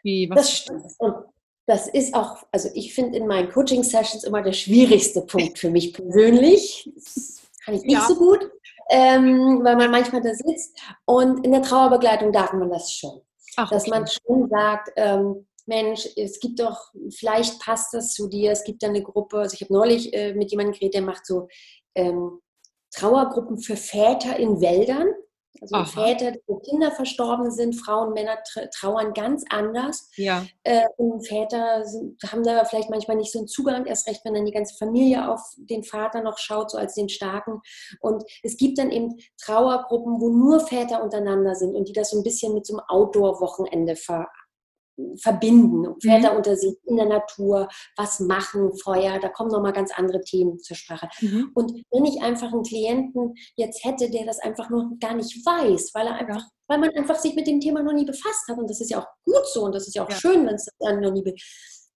[0.04, 0.86] Wie, das stimmt.
[0.98, 1.16] Und
[1.68, 5.94] das ist auch, also ich finde in meinen Coaching-Sessions immer der schwierigste Punkt für mich
[5.94, 6.90] persönlich.
[6.96, 8.08] Das kann ich nicht ja.
[8.08, 8.50] so gut,
[8.90, 10.76] ähm, weil man manchmal da sitzt.
[11.06, 13.22] Und in der Trauerbegleitung darf man das schon.
[13.58, 13.92] Ach, dass okay.
[13.92, 18.82] man schon sagt, ähm, Mensch, es gibt doch, vielleicht passt das zu dir, es gibt
[18.82, 21.48] da eine Gruppe, also ich habe neulich äh, mit jemandem geredet, der macht so
[21.96, 22.42] ähm,
[22.92, 25.08] Trauergruppen für Väter in Wäldern.
[25.62, 25.86] Also Aha.
[25.86, 28.38] Väter, wo Kinder verstorben sind, Frauen, Männer
[28.74, 30.10] trauern ganz anders.
[30.16, 30.46] Ja.
[30.64, 34.34] Äh, und Väter sind, haben da vielleicht manchmal nicht so einen Zugang, erst recht, wenn
[34.34, 37.62] dann die ganze Familie auf den Vater noch schaut, so als den Starken.
[38.00, 42.18] Und es gibt dann eben Trauergruppen, wo nur Väter untereinander sind und die das so
[42.18, 44.28] ein bisschen mit so einem Outdoor-Wochenende ver
[45.22, 45.96] verbinden.
[46.02, 46.38] Väter mhm.
[46.38, 50.76] unter sich in der Natur, was machen, Feuer, da kommen nochmal ganz andere Themen zur
[50.76, 51.10] Sprache.
[51.22, 51.52] Mhm.
[51.54, 55.92] Und wenn ich einfach einen Klienten jetzt hätte, der das einfach noch gar nicht weiß,
[55.94, 58.70] weil er einfach, weil man einfach sich mit dem Thema noch nie befasst hat, und
[58.70, 60.16] das ist ja auch gut so und das ist ja auch ja.
[60.16, 61.24] schön, wenn es dann noch nie,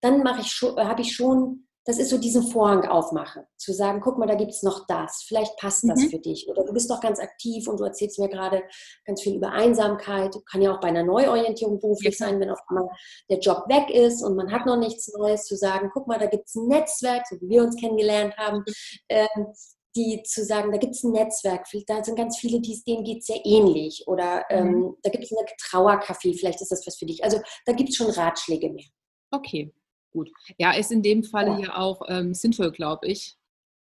[0.02, 4.00] dann mache ich schon, habe ich schon das ist so diesen Vorhang aufmachen, zu sagen,
[4.02, 6.10] guck mal, da gibt es noch das, vielleicht passt das mhm.
[6.10, 6.48] für dich.
[6.48, 8.64] Oder du bist doch ganz aktiv und du erzählst mir gerade
[9.06, 10.36] ganz viel über Einsamkeit.
[10.50, 12.28] Kann ja auch bei einer Neuorientierung beruflich ja.
[12.28, 12.88] sein, wenn auf einmal
[13.30, 16.28] der Job weg ist und man hat noch nichts Neues, zu sagen, guck mal, da
[16.28, 18.74] gibt es ein Netzwerk, so wie wir uns kennengelernt haben, mhm.
[19.10, 19.54] ähm,
[19.96, 23.20] die zu sagen, da gibt es ein Netzwerk, da sind ganz viele, die, denen geht
[23.20, 24.04] es sehr ähnlich.
[24.08, 24.96] Oder ähm, mhm.
[25.04, 27.24] da gibt es eine Trauercafé, vielleicht ist das was für dich.
[27.24, 28.86] Also da gibt es schon Ratschläge mehr.
[29.32, 29.74] Okay,
[30.14, 30.32] Gut.
[30.58, 33.38] Ja, ist in dem Falle ja, auch ähm, sinnvoll, glaube ich.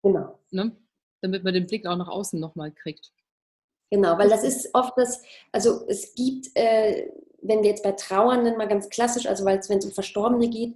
[0.03, 0.39] Genau.
[0.51, 0.75] Ne?
[1.21, 3.11] Damit man den Blick auch nach außen nochmal kriegt.
[3.91, 7.11] Genau, weil das ist oft das, also es gibt, äh,
[7.41, 10.47] wenn wir jetzt bei Trauernden mal ganz klassisch, also weil es, wenn es um Verstorbene
[10.47, 10.75] geht,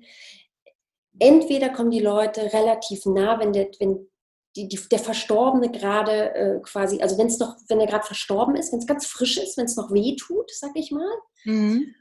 [1.19, 4.09] entweder kommen die Leute relativ nah, wenn der, wenn
[4.55, 8.55] die, die, der Verstorbene gerade äh, quasi, also wenn es noch, wenn er gerade verstorben
[8.55, 11.11] ist, wenn es ganz frisch ist, wenn es noch weh tut, sag ich mal.
[11.43, 11.93] Mhm.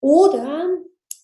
[0.00, 0.68] Oder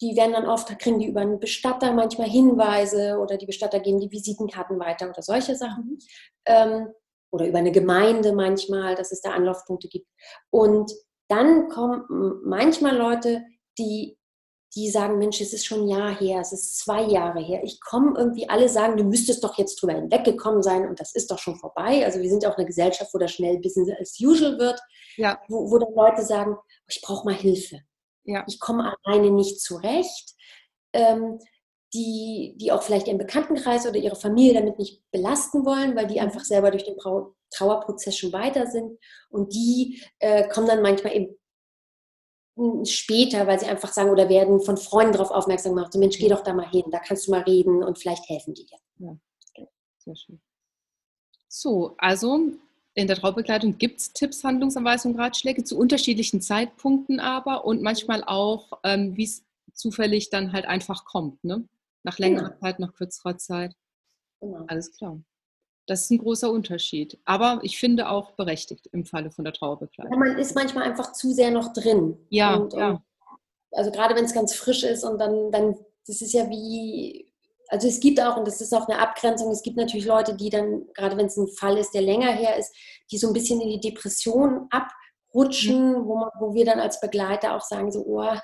[0.00, 3.80] die werden dann oft, da kriegen die über einen Bestatter manchmal Hinweise oder die Bestatter
[3.80, 5.98] geben die Visitenkarten weiter oder solche Sachen.
[6.46, 6.88] Ähm,
[7.30, 10.08] oder über eine Gemeinde manchmal, dass es da Anlaufpunkte gibt.
[10.50, 10.92] Und
[11.28, 12.04] dann kommen
[12.44, 13.44] manchmal Leute,
[13.78, 14.16] die,
[14.74, 17.62] die sagen, Mensch, es ist schon ein Jahr her, es ist zwei Jahre her.
[17.64, 21.30] Ich komme irgendwie, alle sagen, du müsstest doch jetzt drüber hinweggekommen sein und das ist
[21.30, 22.04] doch schon vorbei.
[22.04, 24.80] Also wir sind ja auch eine Gesellschaft, wo das schnell Business as usual wird,
[25.16, 25.40] ja.
[25.48, 26.56] wo, wo dann Leute sagen,
[26.88, 27.80] ich brauche mal Hilfe.
[28.26, 28.44] Ja.
[28.46, 30.34] Ich komme alleine nicht zurecht.
[30.92, 31.38] Ähm,
[31.94, 36.20] die, die auch vielleicht ihren Bekanntenkreis oder ihre Familie damit nicht belasten wollen, weil die
[36.20, 36.96] einfach selber durch den
[37.50, 38.98] Trauerprozess schon weiter sind.
[39.30, 41.36] Und die äh, kommen dann manchmal eben
[42.84, 46.28] später, weil sie einfach sagen oder werden von Freunden darauf aufmerksam gemacht, so Mensch, geh
[46.28, 48.78] doch da mal hin, da kannst du mal reden und vielleicht helfen die dir.
[48.98, 49.16] Ja,
[49.98, 50.40] sehr schön.
[51.48, 52.52] So, also
[52.96, 58.80] in der Traubegleitung gibt es Tipps, Handlungsanweisungen, Ratschläge zu unterschiedlichen Zeitpunkten aber und manchmal auch,
[58.84, 61.44] ähm, wie es zufällig dann halt einfach kommt.
[61.44, 61.68] Ne?
[62.02, 62.60] Nach längerer genau.
[62.60, 63.76] Zeit, nach kürzerer Zeit.
[64.40, 64.64] Genau.
[64.66, 65.20] Alles klar.
[65.86, 67.18] Das ist ein großer Unterschied.
[67.26, 70.12] Aber ich finde auch berechtigt im Falle von der Trauerbegleitung.
[70.12, 72.16] Ja, man ist manchmal einfach zu sehr noch drin.
[72.30, 72.90] Ja, und, ja.
[72.90, 73.02] Und
[73.72, 77.25] also gerade wenn es ganz frisch ist und dann, dann, das ist ja wie,
[77.68, 80.50] also es gibt auch, und das ist auch eine Abgrenzung, es gibt natürlich Leute, die
[80.50, 82.74] dann, gerade wenn es ein Fall ist, der länger her ist,
[83.10, 86.06] die so ein bisschen in die Depression abrutschen, mhm.
[86.06, 88.36] wo, man, wo wir dann als Begleiter auch sagen, so, oh,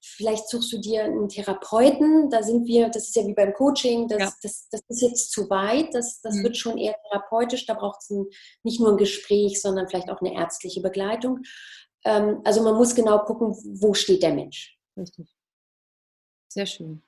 [0.00, 4.08] vielleicht suchst du dir einen Therapeuten, da sind wir, das ist ja wie beim Coaching,
[4.08, 4.32] das, ja.
[4.42, 6.44] das, das ist jetzt zu weit, das, das mhm.
[6.44, 8.10] wird schon eher therapeutisch, da braucht es
[8.62, 11.42] nicht nur ein Gespräch, sondern vielleicht auch eine ärztliche Begleitung.
[12.04, 14.78] Ähm, also man muss genau gucken, wo steht der Mensch.
[14.96, 15.34] Richtig.
[16.48, 17.02] Sehr schön.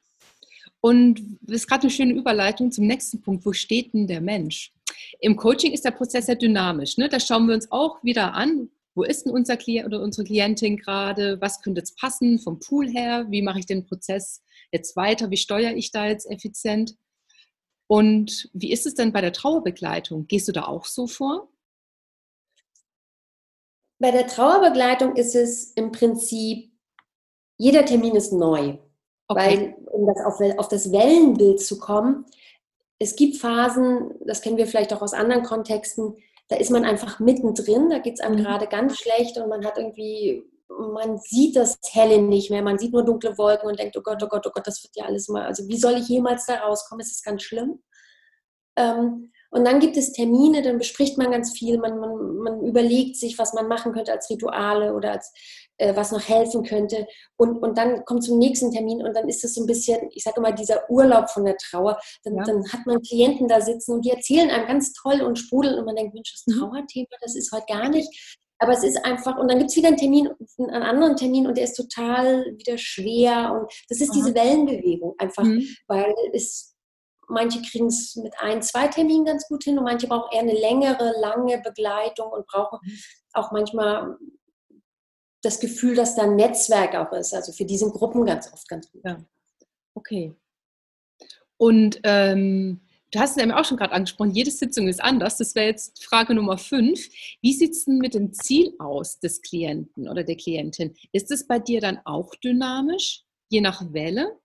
[0.80, 3.44] Und das ist gerade eine schöne Überleitung zum nächsten Punkt.
[3.44, 4.72] Wo steht denn der Mensch?
[5.20, 6.98] Im Coaching ist der Prozess ja dynamisch.
[6.98, 7.08] Ne?
[7.08, 10.76] Da schauen wir uns auch wieder an, wo ist denn unser Klient oder unsere Klientin
[10.76, 11.40] gerade?
[11.40, 13.26] Was könnte jetzt passen vom Pool her?
[13.30, 15.30] Wie mache ich den Prozess jetzt weiter?
[15.30, 16.96] Wie steuere ich da jetzt effizient?
[17.86, 20.26] Und wie ist es denn bei der Trauerbegleitung?
[20.26, 21.48] Gehst du da auch so vor?
[24.00, 26.72] Bei der Trauerbegleitung ist es im Prinzip,
[27.56, 28.78] jeder Termin ist neu.
[29.28, 29.74] Okay.
[29.76, 32.24] Weil, um das auf, auf das Wellenbild zu kommen,
[32.98, 36.16] es gibt Phasen, das kennen wir vielleicht auch aus anderen Kontexten,
[36.48, 38.44] da ist man einfach mittendrin, da geht es einem mhm.
[38.44, 42.92] gerade ganz schlecht und man hat irgendwie, man sieht das Helle nicht mehr, man sieht
[42.92, 45.28] nur dunkle Wolken und denkt, oh Gott, oh Gott, oh Gott, das wird ja alles
[45.28, 47.82] mal, also wie soll ich jemals da rauskommen, es ist ganz schlimm.
[48.76, 53.16] Ähm, und dann gibt es Termine, dann bespricht man ganz viel, man, man, man überlegt
[53.16, 55.32] sich, was man machen könnte als Rituale oder als
[55.78, 57.06] äh, was noch helfen könnte.
[57.36, 60.24] Und, und dann kommt zum nächsten Termin und dann ist es so ein bisschen, ich
[60.24, 61.98] sage immer, dieser Urlaub von der Trauer.
[62.24, 62.44] Dann, ja.
[62.44, 65.84] dann hat man Klienten da sitzen und die erzählen einem ganz toll und sprudeln und
[65.84, 66.60] man denkt, Mensch, das mhm.
[66.60, 68.38] Trauerthema, das ist heute gar nicht.
[68.60, 71.56] Aber es ist einfach, und dann gibt es wieder einen Termin, einen anderen Termin und
[71.56, 73.52] der ist total wieder schwer.
[73.52, 74.18] Und das ist Aha.
[74.18, 75.64] diese Wellenbewegung einfach, mhm.
[75.86, 76.74] weil es
[77.30, 80.58] Manche kriegen es mit ein, zwei Terminen ganz gut hin und manche brauchen eher eine
[80.58, 82.98] längere, lange Begleitung und brauchen mhm.
[83.34, 84.16] auch manchmal
[85.42, 87.34] das Gefühl, dass da ein Netzwerk auch ist.
[87.34, 89.02] Also für diese Gruppen ganz oft ganz gut.
[89.04, 89.18] Ja.
[89.94, 90.34] Okay.
[91.56, 95.38] Und ähm, du hast es ja auch schon gerade angesprochen, jede Sitzung ist anders.
[95.38, 97.00] Das wäre jetzt Frage Nummer fünf.
[97.40, 100.94] Wie sieht es denn mit dem Ziel aus des Klienten oder der Klientin?
[101.12, 104.38] Ist es bei dir dann auch dynamisch, je nach Welle?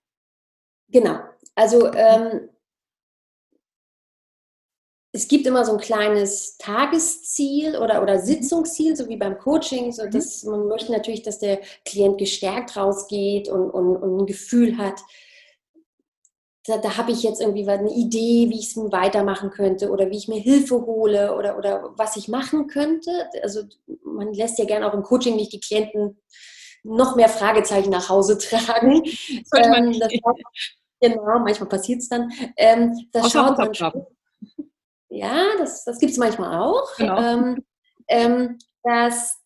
[0.88, 1.18] Genau.
[1.54, 2.48] Also ähm,
[5.14, 8.24] es gibt immer so ein kleines Tagesziel oder, oder mhm.
[8.24, 9.92] Sitzungsziel, so wie beim Coaching.
[9.92, 10.10] So mhm.
[10.10, 15.00] dass man möchte natürlich, dass der Klient gestärkt rausgeht und, und, und ein Gefühl hat,
[16.66, 20.16] da, da habe ich jetzt irgendwie eine Idee, wie ich es weitermachen könnte oder wie
[20.16, 23.10] ich mir Hilfe hole oder, oder was ich machen könnte.
[23.40, 23.62] Also
[24.02, 26.18] man lässt ja gerne auch im Coaching nicht die Klienten
[26.82, 29.04] noch mehr Fragezeichen nach Hause tragen.
[29.54, 30.12] Ähm, das,
[31.00, 32.32] genau, manchmal passiert es dann.
[32.56, 34.06] Ähm, das schaut man schon,
[35.14, 36.94] ja, das, das gibt es manchmal auch.
[36.96, 37.18] Genau.
[37.18, 37.64] Ähm,
[38.08, 39.38] ähm, dass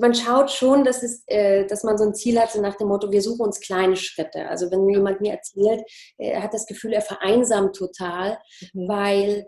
[0.00, 2.88] man schaut schon, dass, es, äh, dass man so ein Ziel hat, so nach dem
[2.88, 4.48] Motto, wir suchen uns kleine Schritte.
[4.48, 5.82] Also wenn jemand mir erzählt,
[6.16, 8.38] er hat das Gefühl, er vereinsamt total,
[8.72, 8.88] mhm.
[8.88, 9.46] weil,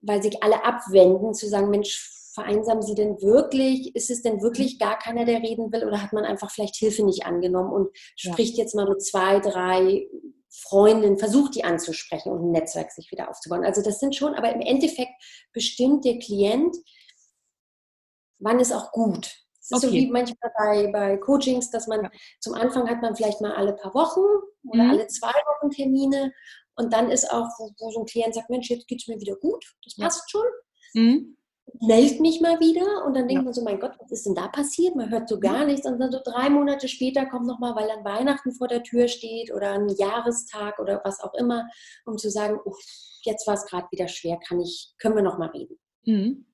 [0.00, 3.96] weil sich alle abwenden, zu sagen, Mensch, vereinsamen Sie denn wirklich?
[3.96, 4.78] Ist es denn wirklich mhm.
[4.78, 5.84] gar keiner, der reden will?
[5.84, 8.32] Oder hat man einfach vielleicht Hilfe nicht angenommen und ja.
[8.32, 10.06] spricht jetzt mal mit zwei, drei
[10.68, 13.64] Freundin, versucht die anzusprechen und ein Netzwerk sich wieder aufzubauen.
[13.64, 15.12] Also das sind schon, aber im Endeffekt
[15.52, 16.76] bestimmt der Klient,
[18.38, 19.26] wann ist auch gut.
[19.60, 19.86] Es ist okay.
[19.86, 22.10] so wie manchmal bei, bei Coachings, dass man ja.
[22.40, 24.20] zum Anfang hat man vielleicht mal alle paar Wochen
[24.64, 24.90] oder mhm.
[24.90, 26.32] alle zwei Wochen Termine
[26.76, 29.20] und dann ist auch, wo, wo so ein Klient sagt, Mensch, jetzt geht es mir
[29.20, 30.40] wieder gut, das passt ja.
[30.40, 30.46] schon.
[30.94, 31.38] Mhm
[31.80, 33.42] meld mich mal wieder und dann denkt ja.
[33.42, 34.96] man so, mein Gott, was ist denn da passiert?
[34.96, 38.04] Man hört so gar nichts und dann so drei Monate später kommt nochmal, weil dann
[38.04, 41.68] Weihnachten vor der Tür steht oder ein Jahrestag oder was auch immer,
[42.04, 42.58] um zu sagen,
[43.22, 45.78] jetzt war es gerade wieder schwer, kann ich, können wir nochmal reden.
[46.04, 46.46] Mhm.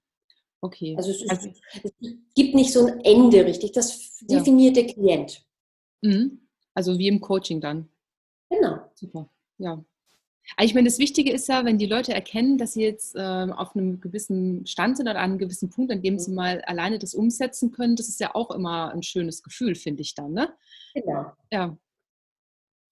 [0.61, 0.95] Okay.
[0.97, 1.49] Also es, ist, also
[1.83, 1.93] es,
[2.35, 4.83] gibt nicht so ein Ende richtig, das definiert ja.
[4.83, 5.45] der Klient.
[6.03, 6.49] Mhm.
[6.75, 7.89] Also wie im Coaching dann.
[8.49, 8.79] Genau.
[8.95, 9.85] Super, ja.
[10.57, 13.19] Aber ich meine, das Wichtige ist ja, wenn die Leute erkennen, dass sie jetzt äh,
[13.19, 16.37] auf einem gewissen Stand sind oder an einem gewissen Punkt, an dem sie mhm.
[16.37, 20.15] mal alleine das umsetzen können, das ist ja auch immer ein schönes Gefühl, finde ich
[20.15, 20.33] dann.
[20.33, 20.53] Ne?
[20.95, 21.33] Genau.
[21.51, 21.77] Ja.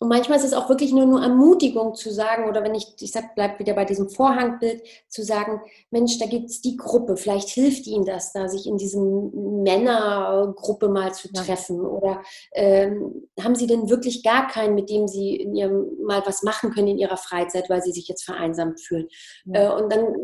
[0.03, 3.13] Und manchmal ist es auch wirklich nur nur Ermutigung zu sagen, oder wenn ich, ich
[3.13, 5.61] sag, bleib wieder bei diesem Vorhangbild, zu sagen,
[5.93, 10.89] Mensch, da gibt es die Gruppe, vielleicht hilft ihnen das, da sich in diesem Männergruppe
[10.89, 11.77] mal zu treffen.
[11.77, 11.89] Ja.
[11.89, 16.43] Oder ähm, haben sie denn wirklich gar keinen, mit dem sie in ihrem mal was
[16.43, 19.07] machen können in ihrer Freizeit, weil sie sich jetzt vereinsamt fühlen?
[19.45, 19.79] Ja.
[19.79, 20.17] Äh, und dann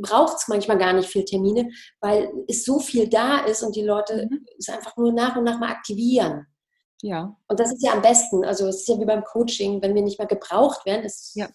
[0.00, 1.70] braucht es manchmal gar nicht viel Termine,
[2.00, 4.46] weil es so viel da ist und die Leute mhm.
[4.60, 6.46] es einfach nur nach und nach mal aktivieren.
[7.04, 7.36] Ja.
[7.48, 8.46] Und das ist ja am besten.
[8.46, 11.50] Also es ist ja wie beim Coaching, wenn wir nicht mehr gebraucht werden, ist, ja.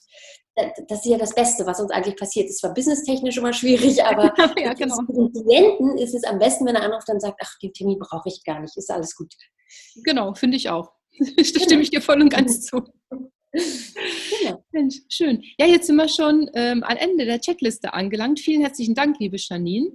[0.55, 2.47] das ist ja das Beste, was uns eigentlich passiert.
[2.51, 4.95] Es war businesstechnisch immer schwierig, aber ja, genau.
[5.07, 7.97] für den Klienten ist es am besten, wenn er anruft und sagt, ach, den Termin
[7.97, 9.33] brauche ich gar nicht, ist alles gut.
[10.03, 10.91] Genau, finde ich auch.
[11.19, 11.81] da stimme genau.
[11.81, 12.83] ich dir voll und ganz zu.
[13.51, 14.63] Genau.
[14.71, 15.41] Mensch, schön.
[15.57, 18.39] Ja, jetzt sind wir schon ähm, am Ende der Checkliste angelangt.
[18.39, 19.89] Vielen herzlichen Dank, liebe Janine.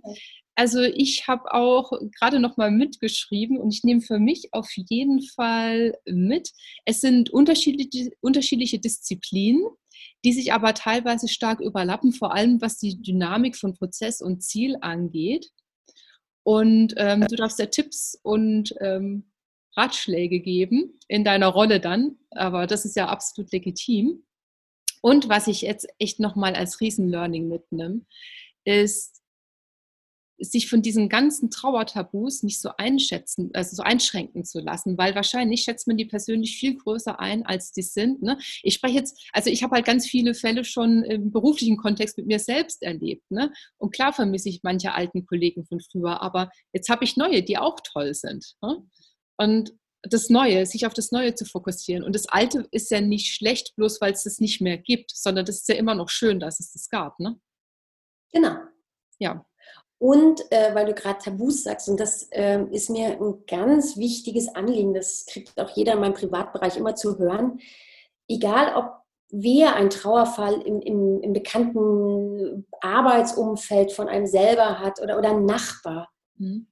[0.57, 5.21] Also ich habe auch gerade noch mal mitgeschrieben und ich nehme für mich auf jeden
[5.23, 6.53] Fall mit.
[6.85, 9.65] Es sind unterschiedliche, unterschiedliche Disziplinen,
[10.25, 14.77] die sich aber teilweise stark überlappen, vor allem was die Dynamik von Prozess und Ziel
[14.81, 15.51] angeht.
[16.45, 19.33] Und ähm, du darfst ja Tipps und ähm,
[19.77, 24.25] Ratschläge geben in deiner Rolle dann, aber das ist ja absolut legitim.
[25.01, 28.03] Und was ich jetzt echt nochmal als Riesen-Learning mitnehme,
[28.65, 29.24] ist,
[30.39, 35.63] sich von diesen ganzen Trauertabus nicht so einschätzen, also so einschränken zu lassen, weil wahrscheinlich
[35.63, 38.23] schätzt man die persönlich viel größer ein, als die sind.
[38.23, 38.39] Ne?
[38.63, 42.27] Ich spreche jetzt, also ich habe halt ganz viele Fälle schon im beruflichen Kontext mit
[42.27, 43.31] mir selbst erlebt.
[43.31, 43.53] Ne?
[43.79, 47.59] Und klar vermisse ich manche alten Kollegen von früher, aber jetzt habe ich neue, die
[47.59, 48.55] auch toll sind.
[48.63, 48.83] Ne?
[49.37, 49.75] Und
[50.07, 52.05] das Neue, sich auf das Neue zu fokussieren.
[52.05, 55.47] Und das Alte ist ja nicht schlecht, bloß weil es das nicht mehr gibt, sondern
[55.47, 57.19] das ist ja immer noch schön, dass es das gab.
[57.19, 57.41] Ne?
[58.33, 58.57] Genau.
[59.19, 59.47] Ja.
[59.99, 64.55] Und äh, weil du gerade Tabus sagst, und das äh, ist mir ein ganz wichtiges
[64.55, 67.61] Anliegen, das kriegt auch jeder in meinem Privatbereich immer zu hören,
[68.29, 75.19] egal ob wer ein Trauerfall im, im, im bekannten Arbeitsumfeld von einem selber hat oder,
[75.19, 76.11] oder ein Nachbar.
[76.37, 76.69] Mhm.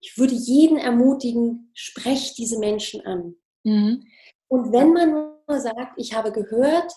[0.00, 3.36] Ich würde jeden ermutigen, sprecht diese Menschen an.
[3.64, 4.04] Mhm.
[4.48, 5.10] Und wenn man
[5.48, 6.92] nur sagt, ich habe gehört,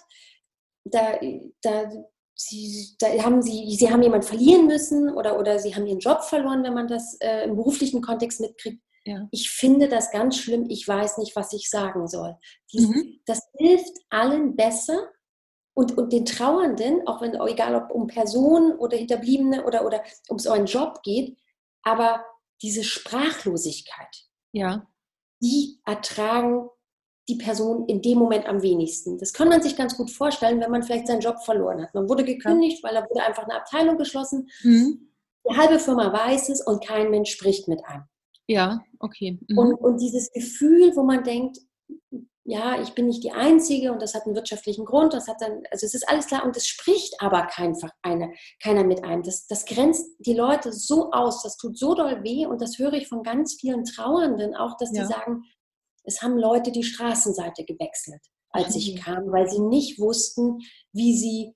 [0.86, 1.20] da,
[1.62, 1.90] da
[2.38, 6.22] Sie, da haben sie, sie haben jemanden verlieren müssen oder, oder sie haben ihren Job
[6.24, 8.82] verloren, wenn man das äh, im beruflichen Kontext mitkriegt.
[9.06, 9.28] Ja.
[9.32, 10.66] Ich finde das ganz schlimm.
[10.70, 12.38] Ich weiß nicht, was ich sagen soll.
[12.74, 13.20] Dies, mhm.
[13.26, 15.10] Das hilft allen besser
[15.76, 20.40] und, und den Trauernden, auch wenn, egal ob um Personen oder Hinterbliebene oder, oder um
[20.40, 21.38] so einen Job geht,
[21.84, 22.26] aber
[22.62, 24.88] diese Sprachlosigkeit, ja.
[25.42, 26.70] die ertragen
[27.28, 29.18] die Person in dem Moment am wenigsten.
[29.18, 31.94] Das kann man sich ganz gut vorstellen, wenn man vielleicht seinen Job verloren hat.
[31.94, 34.50] Man wurde gekündigt, weil da wurde einfach eine Abteilung geschlossen.
[34.64, 35.10] Mhm.
[35.50, 38.04] Die halbe Firma weiß es und kein Mensch spricht mit einem.
[38.48, 39.40] Ja, okay.
[39.48, 39.58] Mhm.
[39.58, 41.58] Und, und dieses Gefühl, wo man denkt,
[42.48, 45.64] ja, ich bin nicht die Einzige und das hat einen wirtschaftlichen Grund, das hat dann,
[45.72, 49.24] also es ist alles klar und es spricht aber einfach eine, keiner mit einem.
[49.24, 52.94] Das, das grenzt die Leute so aus, das tut so doll weh und das höre
[52.94, 55.02] ich von ganz vielen Trauernden auch, dass ja.
[55.02, 55.44] die sagen,
[56.06, 60.60] es haben Leute die Straßenseite gewechselt, als ich kam, weil sie nicht wussten,
[60.94, 61.54] wie sie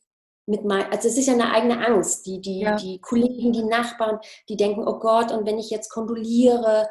[0.49, 2.25] mit mein, also es ist ja eine eigene Angst.
[2.25, 2.75] Die, die, ja.
[2.75, 6.89] die Kollegen, die Nachbarn, die denken, oh Gott, und wenn ich jetzt kondoliere,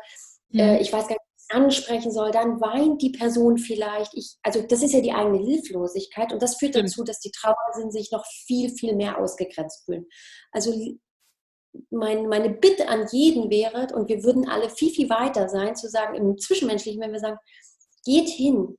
[0.50, 0.60] mhm.
[0.60, 4.14] äh, ich weiß gar nicht, was ich ansprechen soll, dann weint die Person vielleicht.
[4.14, 6.82] Ich, also das ist ja die eigene Hilflosigkeit und das führt mhm.
[6.82, 10.06] dazu, dass die Trauernden sich noch viel, viel mehr ausgegrenzt fühlen.
[10.52, 10.72] Also
[11.90, 15.88] mein, meine Bitte an jeden wäre, und wir würden alle viel, viel weiter sein, zu
[15.88, 17.38] sagen, im Zwischenmenschlichen, wenn wir sagen,
[18.04, 18.76] geht hin,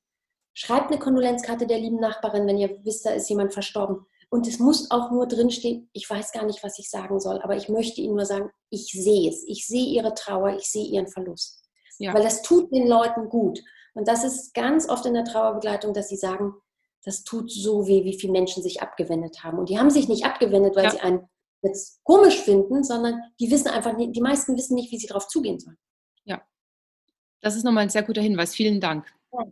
[0.53, 4.05] schreibt eine Kondolenzkarte der lieben Nachbarin, wenn ihr wisst, da ist jemand verstorben.
[4.29, 7.55] Und es muss auch nur drinstehen, ich weiß gar nicht, was ich sagen soll, aber
[7.55, 9.43] ich möchte Ihnen nur sagen, ich sehe es.
[9.47, 11.63] Ich sehe Ihre Trauer, ich sehe Ihren Verlust.
[11.97, 12.13] Ja.
[12.13, 13.59] Weil das tut den Leuten gut.
[13.93, 16.53] Und das ist ganz oft in der Trauerbegleitung, dass sie sagen,
[17.03, 19.57] das tut so weh, wie viele Menschen sich abgewendet haben.
[19.57, 20.91] Und die haben sich nicht abgewendet, weil ja.
[20.91, 21.27] sie einen
[21.61, 25.27] jetzt komisch finden, sondern die wissen einfach nicht, die meisten wissen nicht, wie sie darauf
[25.27, 25.77] zugehen sollen.
[26.25, 26.41] Ja,
[27.41, 28.55] das ist nochmal ein sehr guter Hinweis.
[28.55, 29.05] Vielen Dank.
[29.33, 29.45] Ja.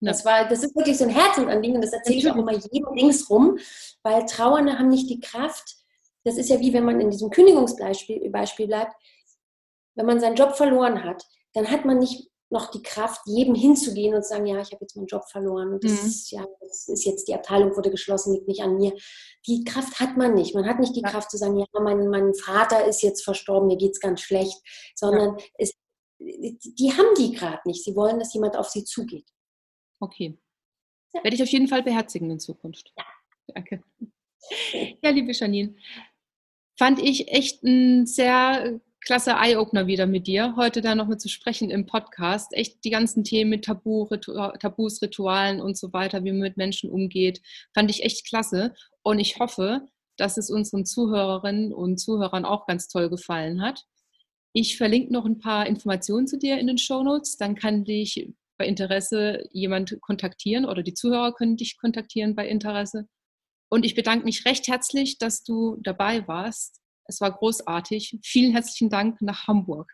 [0.00, 2.94] Das, war, das ist wirklich so ein Herzensanliegen und das erzähle ich auch immer jedem
[2.94, 3.58] linksrum,
[4.02, 5.76] weil Trauernde haben nicht die Kraft.
[6.24, 8.94] Das ist ja wie wenn man in diesem Kündigungsbeispiel Beispiel bleibt.
[9.94, 14.14] Wenn man seinen Job verloren hat, dann hat man nicht noch die Kraft, jedem hinzugehen
[14.14, 16.08] und zu sagen, ja, ich habe jetzt meinen Job verloren und das, mhm.
[16.08, 18.92] ist, ja, das ist jetzt, die Abteilung wurde geschlossen, liegt nicht an mir.
[19.46, 20.54] Die Kraft hat man nicht.
[20.54, 21.08] Man hat nicht die ja.
[21.08, 24.60] Kraft zu sagen, ja, mein, mein Vater ist jetzt verstorben, mir geht es ganz schlecht,
[24.96, 25.44] sondern ja.
[25.58, 25.74] es,
[26.18, 27.84] die haben die gerade nicht.
[27.84, 29.28] Sie wollen, dass jemand auf sie zugeht.
[30.00, 30.36] Okay.
[31.14, 31.22] Ja.
[31.22, 32.92] Werde ich auf jeden Fall beherzigen in Zukunft.
[32.96, 33.04] Ja.
[33.54, 33.82] Danke.
[35.02, 35.76] Ja, liebe Janine,
[36.78, 41.70] fand ich echt ein sehr klasse Eye-Opener wieder mit dir, heute da nochmal zu sprechen
[41.70, 42.52] im Podcast.
[42.52, 46.56] Echt die ganzen Themen mit Tabu, Ritu Tabus, Ritualen und so weiter, wie man mit
[46.56, 47.40] Menschen umgeht,
[47.74, 48.74] fand ich echt klasse.
[49.02, 49.86] Und ich hoffe,
[50.16, 53.84] dass es unseren Zuhörerinnen und Zuhörern auch ganz toll gefallen hat.
[54.52, 57.36] Ich verlinke noch ein paar Informationen zu dir in den Show Notes.
[57.36, 63.08] Dann kann dich bei Interesse jemand kontaktieren oder die Zuhörer können dich kontaktieren bei Interesse.
[63.70, 68.18] Und ich bedanke mich recht herzlich, dass du dabei warst es war großartig.
[68.22, 69.92] Vielen herzlichen Dank nach Hamburg.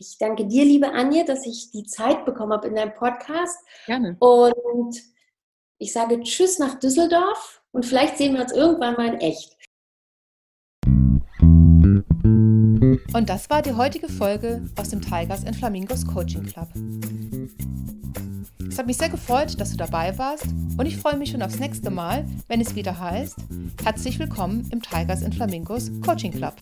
[0.00, 3.56] Ich danke dir, liebe Anja, dass ich die Zeit bekommen habe in deinem Podcast.
[3.86, 4.16] Gerne.
[4.18, 5.00] Und
[5.78, 9.56] ich sage Tschüss nach Düsseldorf und vielleicht sehen wir uns irgendwann mal in echt.
[13.14, 16.68] Und das war die heutige Folge aus dem Tigers and Flamingos Coaching Club.
[18.78, 21.58] Es hat mich sehr gefreut, dass du dabei warst und ich freue mich schon aufs
[21.58, 23.34] nächste Mal, wenn es wieder heißt,
[23.82, 26.54] herzlich willkommen im Tigers and Flamingos Coaching Club.